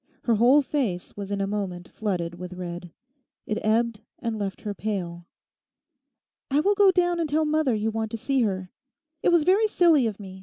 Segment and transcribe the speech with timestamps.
[0.23, 2.89] Her whole face was in a moment flooded with red.
[3.45, 5.27] It ebbed and left her pale.
[6.49, 8.71] 'I will go down and tell mother you want to see her.
[9.21, 10.39] It was very silly of me.